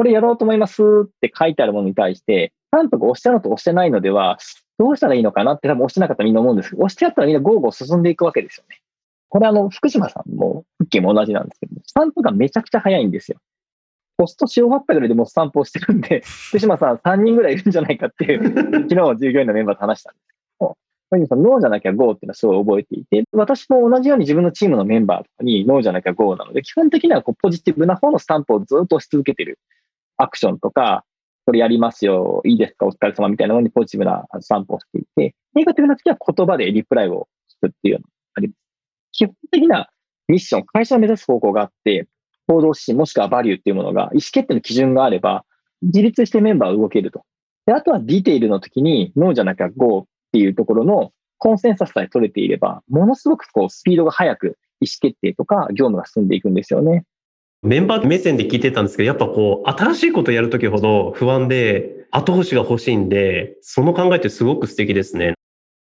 [0.00, 4.38] これやろうと思いますって書いてあるものに対して、ちゃんと押したのと押してないのでは、
[4.78, 8.80] どうしたらいいのかなって多分押してなかったらみんな思うんですけど、押してやったらみんな GO GO 進んでいくわけですよね。
[9.28, 13.36] これあの、福島さんも、フッキーも同じなんですけど、スタンプがめちゃくちゃ早いんですよ。
[14.16, 20.34] ポストし終わったぐらいでもうスタンプをしてるんで、 福島さん3人ぐらいいるんじゃないかっていう、昨日従業員のメンバーと話したんですけ
[20.64, 20.78] ど、
[21.10, 29.58] 小さん、 No じゃなきゃ GO っていうのはすごい覚えていて、私も同じように自分のチームのメンバーとかに No じゃなきゃ GO なので、基本的にはこうポジティブな方のスタンプをずっと押し続けてる
[30.20, 31.04] アクションとか、
[31.46, 38.06] これやりますよ、いいですか、お疲れ様みたいなのにポジティブなスタンプをしていて、ネガティブな時は言葉でリプライをするっていうのが
[38.36, 38.58] あります。
[39.12, 39.88] 基本的な
[40.28, 42.06] ミッション、会社を目指す方向があって、
[42.46, 45.44] 行動指針もしくはバリューっていうものが、意思決定の基準があれば、
[45.82, 47.22] 自立してメンバーは動けると。
[47.66, 57.04] で、あとはディテールの時に、ノーじゃなきゃゴーっていうところのコンセンサスさえ取れていれば、ものすごくこうスピードが速く意思決定とか業務が進んでいくんですよね。
[57.62, 65.34] メンバー目線で聞いてたんですけど、やっぱこう、新しいことやるときほど不安で、後押しが欲しいんで、その考えってすごく素敵ですね。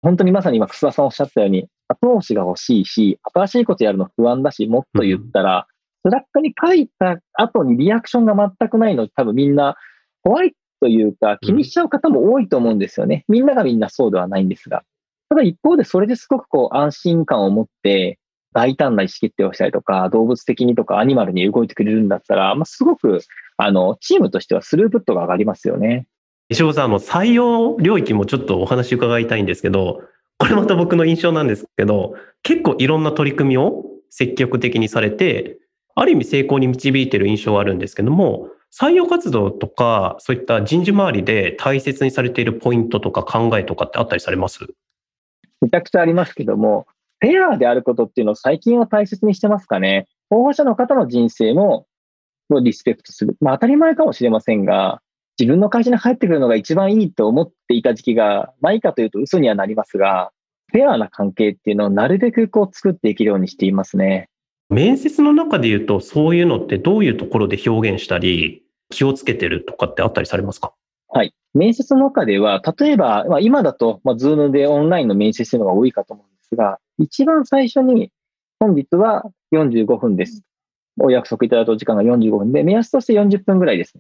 [0.01, 5.67] 本当にまさに今、楠田さんおっしゃったように、後押しが欲しいし、新しいことやるの不安だし、もっと言ったら、
[6.07, 9.77] Slack に書いた後にリアクションが全くないので多分みんな
[10.23, 13.25] 怖いというか気にしちゃう方も多いと思うんですよね。
[13.27, 14.85] みんながみんなそうではないんですが。
[15.31, 18.19] ただ一方でそれですごくこう安心感を持って
[18.55, 23.21] 大胆な意思決定をしたりとか、動物的にとかアニマルに動いてくれるんだったら、まあ、すごく、
[23.57, 26.07] あの、チームとしてはスループットが上がりますよね。
[26.49, 30.03] 石尾さん、あの、採用領域もちょっとお話伺いたいんですけど、
[30.39, 35.59] これまた僕の印象なんですけど、結構いろんな取り組みを積極的にされて、
[35.95, 44.67] ある意味成功に導いている印象はあるんですけども、採用活動とか、そういった人事周りで大切にされているポイントとか考えとかってあったりされます？
[45.61, 46.87] めちゃくちゃありますけども、
[47.25, 50.07] フェアであることっていうのを最近は大切にしてますかね。
[50.29, 51.87] 候補者の方の人生も
[52.51, 53.35] リスペクトする。
[53.41, 55.01] まあ当たり前かもしれませんが、
[55.39, 60.33] 自分の会社に入ってくるのが一番いいと思っていた時期がないかというと嘘にはなりますが、
[60.71, 64.29] フェアな関係っていうのをなるべくこう作っていけるようにしていますね。
[64.69, 70.75] 面接の中で言うと、そういうのってどういうところで表現したり、気をつけてるとかってあったりされますか？
[71.09, 71.35] はい。
[71.55, 78.11] 面接の中では、例えば、まあ、今だと、まあ、 Zoom でオンラインの面接というのが多いかと思うんですが、一番最初に、
[78.61, 80.43] 本日は45分です。
[81.01, 83.95] お約束いただいた時間が45分で、目安として40分ぐらいです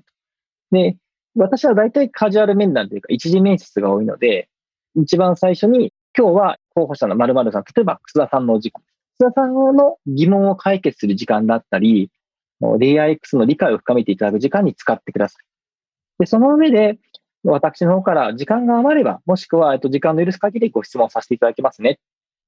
[0.71, 0.97] ね、で、
[1.35, 4.49] 私は大体カジュアル面談というか、一次面接が多いので、
[4.95, 8.81] 一番最初に、今日は候補者の〇〇さん、例えば、楠田さんのお時間。
[9.19, 12.11] 楠田さんの疑問を解決する時間だったり、
[12.79, 15.45] レイヤー X の理解を深めていただく時間に使ってください。
[16.21, 16.99] で、その上で、
[17.43, 21.99] 私の方から時間が余れば、もしくは、えっと、時間の許す限りご質問させていただきますね。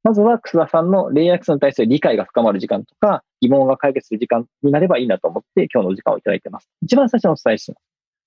[0.06, 6.68] まずは、楠田さんのレイヤー X に対する理解が深まる時間とか、疑問が解決する時間になればいいなと思って、今日のお時間をいただいてます。
[6.80, 7.80] 一番最初にお伝えします。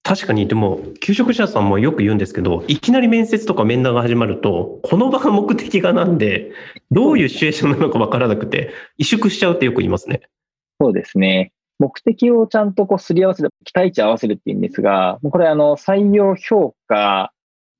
[0.03, 6.51] 確かに、でも、求職者さんもよく言うんですけど、いきなり面接とか面談が始まると、この場が目的がなんで、
[6.91, 10.23] どういうシチュエーションなのかわからなくて、萎縮しちゃうってよく言いますね。
[10.81, 11.53] そうですね。
[11.79, 17.31] 目的をちゃんとこうすり合わせる、期待値合わせるっていうんですが、これあの、採用評価、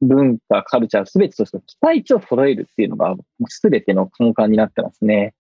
[0.02, 3.16] 文化、カルチャー、すべてとして期待値を揃えるっていうのが、
[3.48, 5.34] すべての根幹になってますね。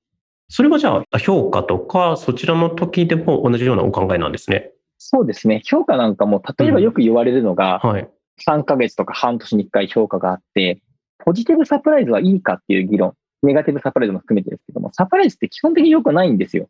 [0.49, 4.71] それはじゃあ、評価とか、そちらの時でも同じようなお考えなんですね。
[4.97, 5.61] そうですね。
[5.63, 8.09] 評価なんかも、例えばよく言われるのが、うんはい、
[8.45, 10.81] 3ヶ月とか半年に1回評価があって、
[11.19, 16.67] ポジティブサプライズはいいかっていう議論、ネガティブサプライズも含めてですけども、サプライズって基本的に良くないんですよ。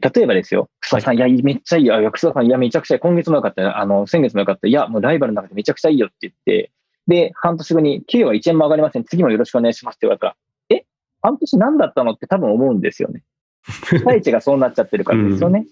[0.00, 2.10] 例えばですよ、草さん、いや、めっちゃいいよ。
[2.12, 3.00] 草さん、いや、めちゃくちゃいい。
[3.00, 3.78] 今月もよかった。
[3.78, 4.66] あの、先月もよかった。
[4.66, 6.72] いや、もうライバルの中でめちゃくちゃいいよって言って、
[7.06, 9.04] で、半年後に、給与は1円も上がりません。
[9.04, 10.36] 次もよろしくお願いしますって言われたら、
[10.70, 10.84] え？
[11.22, 12.12] 半年何だったの？
[12.12, 13.22] って多分思うんですよね。
[13.90, 15.66] 期待値がそうなっちゃってるからですよね。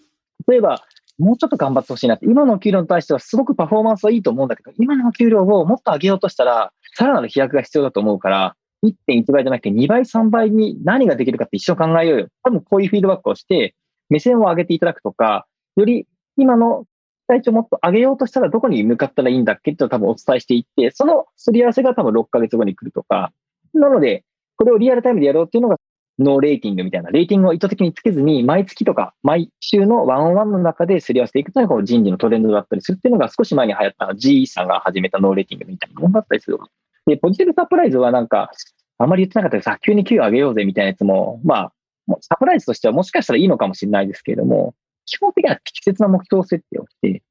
[0.47, 0.83] うん、例えば、
[1.19, 2.27] もうちょっと頑張ってほしいなって。
[2.27, 12.29] 今の給料に対してはすごくパフォーマンスはいいと思うんだけど、今の給料をもっと上げようとしたら、さらなる飛躍が必要だと思うから、1.1倍じゃなくて2倍、3倍に何ができるかって一生考えようよ。
[12.43, 13.75] 多分こういうフィードバックをして、
[14.09, 16.85] 目線を上げていただくとか、より今の
[17.27, 23.33] 期待値をもっと上げようとしたらどこに向かったらいいんだっけって多分お伝えしていって、そのすり合わせが多分6ヶ月後に来るとか、
[23.75, 24.25] なので、
[24.57, 25.77] これをリアルタイムでやろうっていうのが
[26.19, 36.59] ノーレーティングみたいな、レーティングを意図的につけずに、毎月とか毎週の one-on-one の中ですり合わせていくというのが人事のトレンドだったりするっていうのが少し前に流行った GE さんが始めたノーレーティングみたいなものだったりする。
[37.07, 38.51] で、ポジティブサプライズはなんか、
[38.99, 41.73] あまり言ってなかったけどさ、急に給与上げようぜみたいなやつも、まあ、
[42.21, 47.23] サプライズとしてはもしかしたらいいのかもしれないですけれども、基本的には適切な目標設定をして、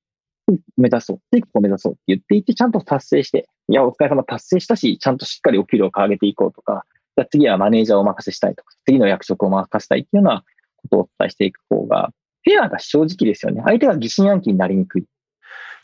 [0.78, 10.44] 目指そう、テイクを目指そうって言っていて、ちゃんと達成して、いや、お疲れ様達成したし、ちゃんとしっかりお給料を上げていこうとか、じゃ次はマネージャーをお任せしたいとか、次の役職を任せたいっていうような
[10.78, 12.12] ことをお伝えしていく方が、
[12.44, 13.62] フェアが正直ですよね。
[13.64, 15.06] 相手が疑心暗鬼になりにくい。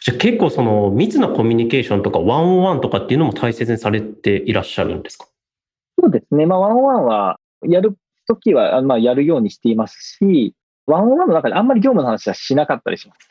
[0.04, 5.28] じゃあ結構その密なコミュニケーションとかワンオンワンとかっていうのも大切にされていらっしゃるんですか？
[6.00, 6.46] そうですね。
[6.46, 7.98] まあワンオンワンはやる
[8.28, 10.54] ときはまあやるようにしていますし、
[10.88, 13.30] ワンオンワンの中であんまり業務の話はしなかったりします。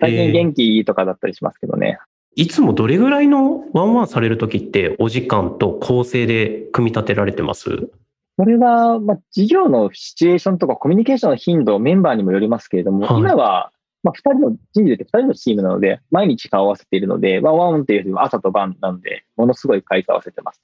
[0.00, 1.98] 最近元気とかだったりしますけどね。
[2.36, 7.90] いつもどれぐらいのワンワンされるときってお時間と構成で組み立てられてます？
[8.36, 13.72] これは、まあ、事業のシチュエーションとかコミュニケーションの頻度、メンバーにもよりますけれども、はい、今は、
[14.04, 20.62] まあ、二人の、人事で二人のチームなので、毎日顔を合わせているので、ワンワンっていうよりは朝と晩なので、ものすごい回数合わせてます。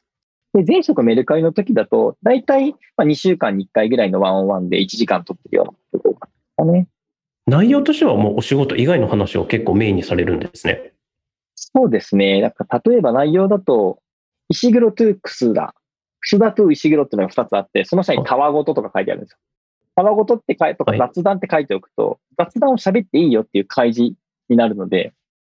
[0.54, 6.18] で、前職メルカリの時だと、だいたい2週間に1回ぐらいのワンオンワンで1時間取ってるようなとこ
[6.58, 6.86] ろね。
[7.46, 10.92] 内容としてはもうお仕事以外の話を結構メインにされるんですね。
[11.56, 12.40] そうですね。
[12.40, 13.98] なんか例えば内容だと、
[14.48, 15.74] 石黒トゥークスダ、
[16.20, 19.38] 楠田と石黒っていうのが2つあって、その下にたわごととか書いてあるんですよ。
[19.96, 24.14] たわごとって書いとか雑談って書いておくと、はい、雑談を喋っていいよっていう開示
[24.48, 25.12] になるので、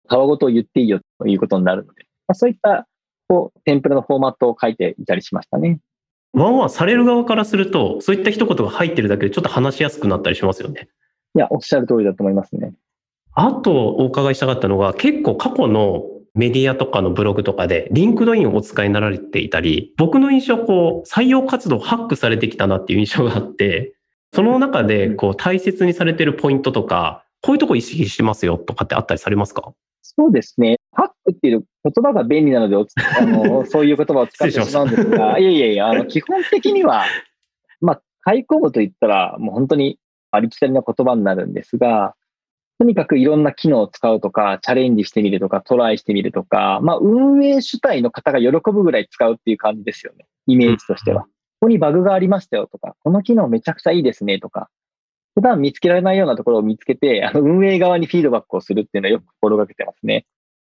[0.09, 2.88] たわごとを言っていいよということになるので、まあ、そういった
[3.29, 5.79] こうテンプレのフォーマットを書いていたりしましたね。
[6.33, 10.89] one-on-one される側からすると、そういった一言が入ってるだけでちょっと話しやすくなったりしますよね。
[11.35, 12.73] いや、おっしゃる通りだと思いますね。
[13.33, 23.93] あとお伺いしたかったのが、結構過去のメディアとかのブログとかで、 LinkedIn をお使いになられていたり、僕の印象、こう、採用活動ハックされてきたなっていう印象があって、
[24.33, 29.73] その中で、こう、大切にされてるポイントとか、こういうとこ意識してますよとかってあったりされますか？
[30.01, 30.78] そうですね。
[31.31, 32.75] っていう言葉が便利なので
[33.19, 37.03] あの、そういう言葉を使ってしまうんですが、いやいやいや、あの、基本的には、
[37.81, 39.97] まあ、買い込むと言ったら、もう本当に
[40.31, 42.15] ありきたりな言葉になるんですが、
[42.79, 50.27] とにかくいろんな機能を使うとか、チャレンジしてみるとか、トライしてみるとか、まあ、運営主体の方が喜ぶぐらい使うっていう感じですよね。
[50.47, 51.23] イメージとしては。
[51.23, 51.29] こ
[51.65, 54.69] こにバグがありましたよとか、この機能めちゃくちゃいいですねとか、
[55.35, 60.25] 普段見つけられないようなところを見つけて、あの運営側にフィードバックをするっていうのはよく心がけてますね。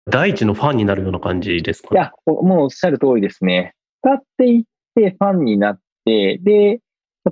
[0.09, 3.75] 第一のファンになるような感じですか、いや、もうおっしゃる通りですね。
[4.03, 4.63] 使っていっ
[4.95, 6.79] てファンになって、で、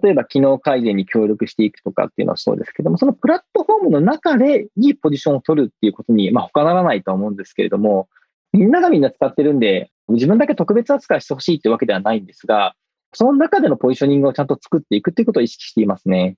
[0.02, 8.08] 例えば機能改善に協力していくとかっていうのはそうですけども、そのプラットフォームの中でいいポジションを取るっていうことに、まあ、他ならないと思うんですけれども、
[8.54, 12.76] みんながみんな使ってるんで、自分だけ特別扱いしてほしいってわけではないんですが、
[13.14, 16.36] その中でのポジショニングをちゃんと作っていくっていうことを意識していますね。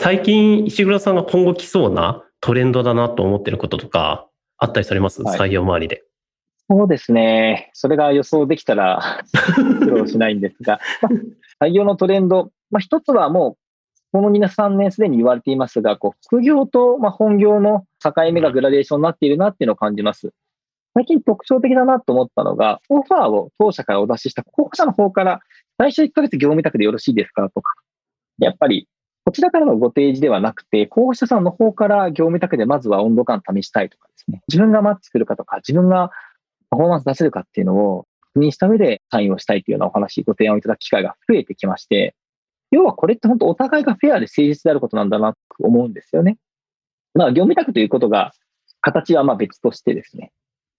[0.00, 6.04] 最近、石黒さんが今後来そうなトレンドだなと思ってることとか、あったりされます、はい、採用周りで。
[6.68, 7.70] そうですね。
[7.74, 9.22] それが予想できたら
[9.80, 10.80] 苦労しないんですが、
[11.62, 13.56] 採用のトレンド、まあ、一つはもう、
[14.12, 20.32] この2年、3年すでに言われていますが、こう副業とまあ本業の境目がグラデーションになっているなっていうのを感じます。
[20.94, 25.40] 最近特徴的だなと思ったのが、オファーを当社からお出しした候補者の方から、
[25.78, 27.74] 最初1ヶ月業務委託でよろしいですかとか、
[28.38, 28.88] やっぱり、
[29.26, 36.10] こちらからのご提示ではなくて、候補者さんの方から業務委託でまずは温度感試したいとかですね、自分がマッチするかとか、自分が
[36.70, 42.14] パフォーマンス出せるかっていうのを確認した上でサインをしたいというようなお話、ご提案をいただく機会が増えてきまして、
[42.70, 46.38] 要はこれって本当お互いがフェアで誠実であることなんだなと思うんですよね。
[47.14, 48.30] まあ、業務委託ということが、
[48.80, 50.30] 形はまあ別としてですね、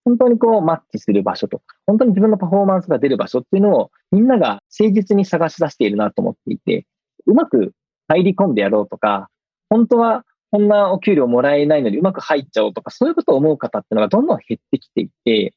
[0.05, 6.85] 本当にこうマッチする場所と、本当に自分のパフォーマンスが出る場所っていうのをみんなが誠実に探し出しているなと思っていて、
[7.25, 7.73] うまく
[8.07, 9.29] 入り込んでやろうとか、
[9.69, 15.53] 本当はこんなお給料もらえないのにうまく入っちゃおうとか、そういうことを思う方っていうのがどんどん減ってきていて、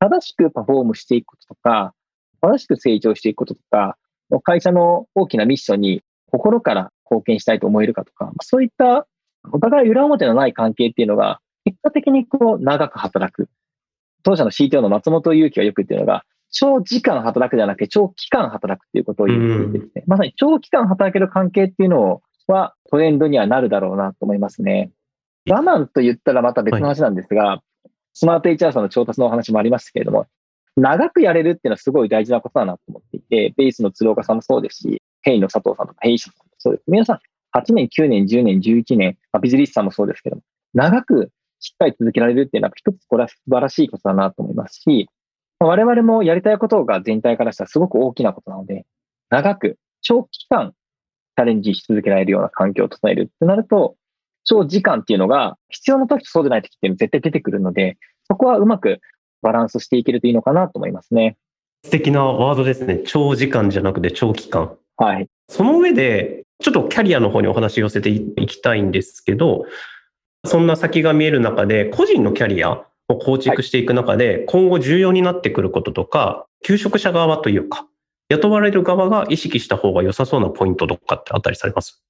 [0.00, 1.94] 正しくパフォームしていくこととか、
[2.40, 3.96] 正しく成長していくこととか、
[4.42, 9.06] 会社の大きなミッションに心から貢献したいと思えるかとか、そういった
[9.52, 13.48] お互い裏表のない関係っていうのが、結果的にこう長く働く。
[14.24, 24.92] 当社の CTO の松本祐樹がよく言ってるのが、長時間働くじゃなくて長期間働くっていうことを言っていてですね、まさに長期間働ける関係っていうのはトレンドにはなるだろうなと思いますね。
[25.50, 30.26] 我慢と言ったらまた別の話なんですが、はい、スマート HR さんの調達のお話もありましたけれども、
[30.76, 36.84] 長くやれるっていうのはすごい大事なことだなと思っていて、ベースの鶴岡さんもそうですし、ヘイの佐藤さんとかヘイシャさんもそうです。
[36.88, 45.08] 皆さん、8年、9年、10年、11年、まあ、ビズリスさんもそうですけども、長くしっかり続けられるっていうのは一つこれは素晴らしいことだなと思いますし、
[45.60, 48.86] 我々もやりたいことが全体からしたらすごく大きなことなので、
[49.30, 50.72] 長く長期間
[51.36, 53.96] チャレンジし続けられるような環境を整えるってなると、
[54.44, 57.96] 長時間っていうのが必要な時とそうでない時っていうの絶対出てくるので、
[58.28, 59.00] そこはうまく
[59.42, 61.36] バランスしていけるといいのかなと思いますね。
[61.84, 63.00] 素敵なワードですね。
[63.04, 64.76] 長時間じゃなくて長期間。
[64.96, 65.28] はい。
[65.48, 69.64] その上で、ちょっとキャリアの方にお話を寄せていきたいんですけど、
[70.46, 77.86] そんな先が見える中で、個人のキャリアを構築していく中で、今後重要になってくることとか、求職者側というか、
[78.28, 82.02] 雇われる側が意識した方が良さそうなポイントとかってあったりされます？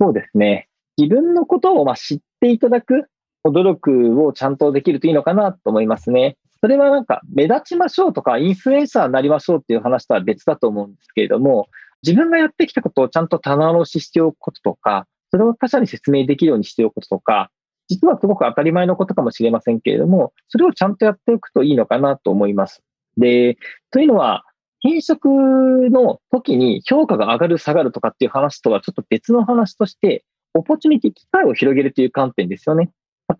[0.00, 0.68] そうですね。
[0.96, 3.08] 自分のことをま知っていただく
[3.44, 6.36] 努力をちゃんとできるといいのかなと思いますね。
[6.60, 11.68] それはなんか目立ちましょうとかインフルエンサーになりましょうっていう話とは別だと思うんですけれども、
[12.02, 17.50] 自分がやってきたことをちゃんと棚卸ししておくこととか、それを他者に説明できるようにしておくこととか、
[17.90, 22.82] 実はすごく当たり前のことかもしれませんけれども、それをちゃんとやっておくといいのかなと思います。
[23.16, 23.58] で、
[23.90, 24.44] というのは、
[24.82, 30.24] 転職の時に評価が上がる下がるとかっていう話とはちょっと別の話として、
[30.54, 32.90] opportunity 機会を広げるという観点ですよね。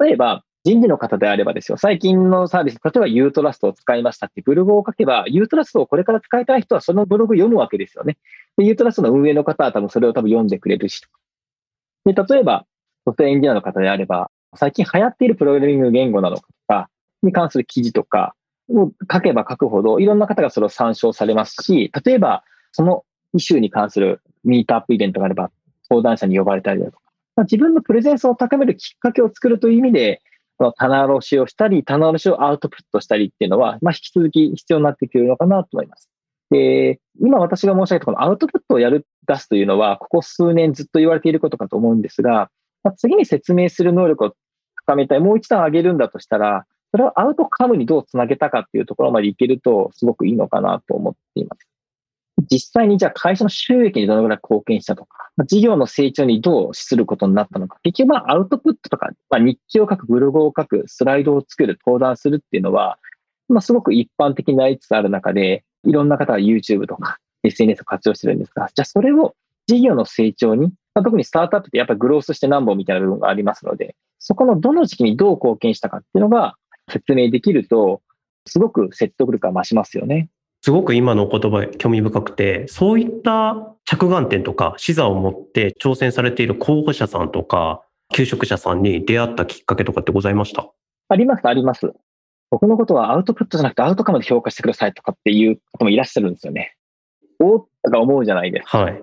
[0.00, 8.18] 例えば、人事の方であればですよ、最近のサービス、例えば YOUTRUST を使いましたってブログを書けば、 YOUTRUST をこれから使いたい人はそのブログ読むわけですよね。
[8.58, 11.00] で、 YOUTRUST の運営の方は多分それを多分読んでくれるし。
[12.04, 12.66] で、例えば、
[13.06, 16.90] ソフトウェアエンジニアの方であれば、最近流行っているプログラミング言語なのかとか、
[17.22, 18.34] に関する記事とか
[18.68, 25.50] を書けば書くほど、いろんな方がそれを参照されますし、例えば、そのイシューに関するミートアップイベントがあれば、
[25.88, 27.02] 相談者に呼ばれたりだとか、
[27.36, 30.22] まあ、自分のプレゼンスを高めるきっかけを作るという意味で、
[30.56, 36.10] この棚卸しをしたり、棚卸しをアウトプットしたりっていうのは、まあ、引き続き必要になってくるのかなと思います。
[36.50, 42.50] で、今私が申し上げたこのアウトプットをやる、出すというのは、ここ数年ずっと言われていることかと思うんですが、
[42.82, 44.34] まあ、次に説明する能力を
[44.90, 51.66] 高めたい、もう一段上げるんだとしたら、それをアウトカムにどうつなげたかっていうところまでいけると、すごくいいのかなと思っています。
[52.50, 62.98] 実際にじゃあ会社の収益にどのぐらい貢献したとか、事業の成長にどうすることになったのか、結局はアウトプットとか、まあ、日記を書く、ブログを書く、スライドを作る、登壇するっていうのは、
[63.48, 69.34] まあ、すごく一般的になりつつある中で、いろんな方が YouTube とか SNS を活用してるんですが、じゃあそれを
[69.66, 76.54] 事業の成長に、まあ、特にスタートアップってやっぱりグロースして何本みたいな部分がありますので、そこのどの時期にどう貢献したかっていうのが
[76.88, 78.02] 説明できると、
[78.46, 80.28] すごく説得力が増しますよね。
[80.62, 90.68] すごく今のお言葉興味深くて、そういった着眼点とか視座を持って挑戦されている候補者さんとか、求職者さんに出会ったきっかけとかってございました？
[91.08, 91.92] あります、あります。
[92.50, 96.76] 僕のことはアウトプットじゃなくてアウトカムで評価してくださいとかっていう方もいらっしゃるんですよね。
[97.38, 98.80] おっとか思うじゃないですか。
[98.80, 99.02] はい。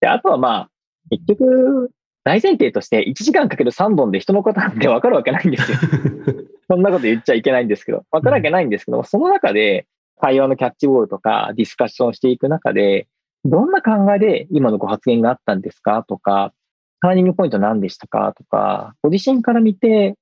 [0.00, 0.70] で、あとはまあ、
[1.10, 1.90] 結局、
[2.24, 5.78] 大前提として1時間かける3本で人のことなんて分かるわけないんですよ。
[6.68, 9.86] そんなこと言っちゃいけないんですけど、分かるわけないんですけど、その中で
[10.20, 13.08] 会話のキャッチボールとかディスカッションしていく中で、
[13.44, 16.04] どんな考えで今のご発言があったんですか？
[16.08, 16.52] とか、
[17.00, 18.32] ターニングポイント何でしたか？
[18.38, 20.14] とか、ご自身から見て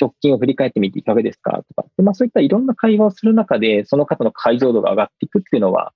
[0.00, 1.62] 直近を振り返ってみていかがですか？
[1.76, 5.92] とか、まあ、そういったいろんな会話をする中で、その方の解像度が上がっていくっていうのは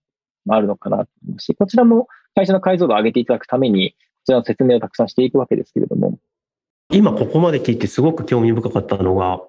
[0.49, 3.97] あるのかなと思うし、こちらも会社の解像度を上げていただくために、こ
[4.29, 6.19] ちらの説明をたくさんしていくわけですけれども。
[6.91, 9.41] 今ここまで聞いてすごく興味深かったのが、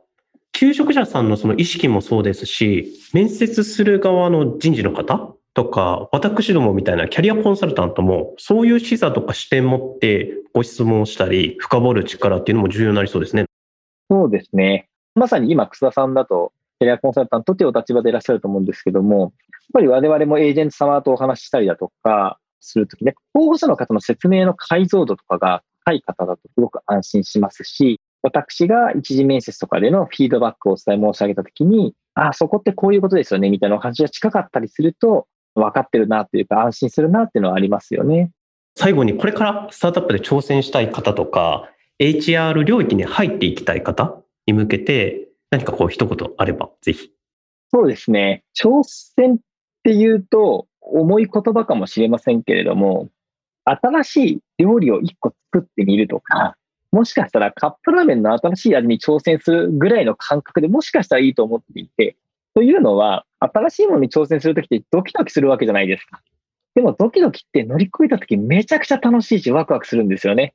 [0.52, 13.46] 求職者さんのその意識もそうですし、面接する側の人事の方とか、私どもみたいなキャリアコンサルタントも、そういう視座とか視点持ってご質問をしたり、深掘る力っていうのも重要になりそうですね。
[14.10, 14.90] そうですね。
[15.16, 19.32] まさに今、楠田さんだと、キャリアコンサルタントっていうお立場でいらっしゃると思うんですけども、やっ
[19.74, 38.32] ぱり我々もエージェント様とお話ししたりだとかするときね、候補者の方の説明の解像度とかが高い方だとすごく安心しますし、私が一次面接とかでのフィードバックをお伝え申し上げたときに、あ、そこってこういうことですよね、みたいなお話が近かったりすると、分かってるなというか、安心するなっていうのはありますよね。
[38.76, 41.70] 最後に、これからスタートアップで挑戦したい方とか、
[42.00, 47.12] HR 領域に入っていきたい方に向けて、何かこう一言あれば、ぜひ。
[47.72, 48.44] そうですね。
[48.58, 49.38] 挑戦っ
[49.84, 53.10] ていうと、重い言葉かもしれませんけれども、
[53.66, 56.56] 新しい料理を一個作ってみるとか、
[56.92, 62.16] もしかしたらカップラーメンの新しい味に挑戦するぐらいの感覚でもしかしたらいいと思っていて、
[62.56, 66.22] というのは、新しいものに挑戦するときってドキドキするわけじゃないですか。
[66.76, 70.54] でもドキドキって乗り越えたときめちゃくちゃ楽しいしワクワクするんですよね。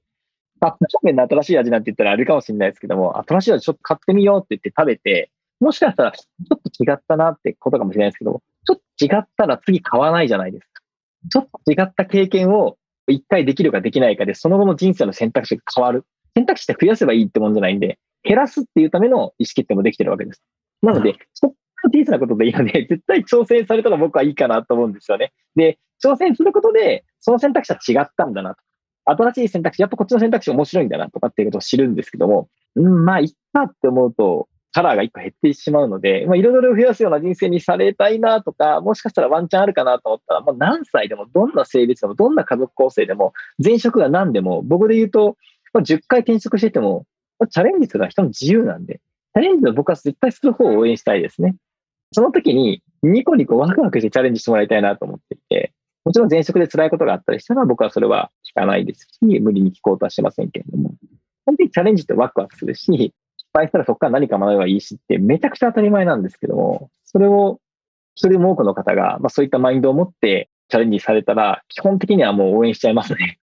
[0.61, 5.31] カップラーメンの新しい味なんて言ったらあれかもしれないですけども、新しい味ちょっと買ってみようって言って食べて、
[5.61, 10.83] もしかしたらちょっと違ったなってことかもしれないですけども、ちょっと違ったら次買わないじゃないですか。
[11.31, 16.05] ちょっと違った経験を一回できるかできないかで、その後の人生の選択肢が変わる。
[16.35, 20.43] 選択肢って増やせばいいってもんじゃないんで、減らすっていうための意思決定もできてるわけです。
[20.83, 21.57] なので、ちょっと
[21.93, 25.33] 小さなことでいいので、 絶対挑戦されたら僕はいいかなと思うんですよね。
[25.55, 28.63] で、挑戦することで、その選択肢は違ったんだなと。
[29.07, 45.37] 新しい選択肢、やっぱこっちの選択肢面白いんだなとかっていうことを知るんですけども、うん、まあ、いっかって思うと、カラーが一個減ってしまうので、まあ、彩りを増やすような人生にされたいなとか、もしかしたらワンチャンあるかなと思ったら、もう何歳でも、どんな性別でも、どんな家族構成でも、前職が何でも、僕で言うと、
[45.73, 47.07] まあ、10回転職してても、
[47.39, 51.55] ま、チャレンジするのは人の自由なんで、チャレンジを僕は絶対する方を応援したいですね。
[52.11, 55.73] その時に、ニコニコワクワクしてチャレンジしてもらいたいなと思っていて、
[56.05, 60.95] もちろん前職で辛いことがあったりしたら、僕はそれは聞かないですし、無理に聞こうとはしませんけれども、
[61.47, 63.15] 本当にチャレンジってワクワクするし、
[63.55, 67.61] 敗したらそこから何か学べばいいしってめちゃくちゃ当たり前なんですけども、それを
[68.17, 73.39] 一人も多くの方が、まあ、そういったマインドを持ってチャレンジされたら、基本的にはもう応援しちゃいますね。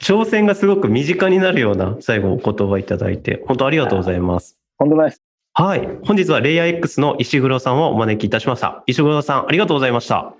[0.00, 4.56] 挑戦がすごく身近になるような最後お言葉いただいて、本当ありがとうございます。
[4.78, 5.22] 本当です。
[5.54, 5.88] はい。
[6.04, 8.84] 本日はレイヤー X の石黒さんをお招きいたしました。
[8.86, 10.34] 石黒さん、ありがとうございました。